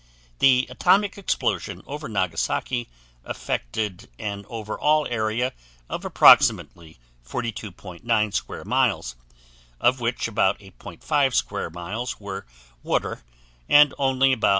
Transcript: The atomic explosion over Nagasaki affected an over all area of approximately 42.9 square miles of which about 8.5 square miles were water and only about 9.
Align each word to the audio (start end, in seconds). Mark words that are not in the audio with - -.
The 0.39 0.65
atomic 0.67 1.15
explosion 1.15 1.83
over 1.85 2.09
Nagasaki 2.09 2.89
affected 3.23 4.09
an 4.17 4.45
over 4.49 4.75
all 4.75 5.05
area 5.07 5.53
of 5.89 6.03
approximately 6.05 6.97
42.9 7.23 8.33
square 8.33 8.65
miles 8.65 9.15
of 9.79 9.99
which 9.99 10.27
about 10.27 10.57
8.5 10.57 11.35
square 11.35 11.69
miles 11.69 12.19
were 12.19 12.47
water 12.81 13.21
and 13.69 13.93
only 13.99 14.33
about 14.33 14.47
9. 14.47 14.49